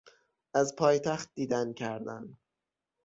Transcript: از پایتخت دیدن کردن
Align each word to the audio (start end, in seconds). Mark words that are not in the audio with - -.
از 0.53 0.75
پایتخت 0.75 1.29
دیدن 1.35 1.73
کردن 1.73 2.37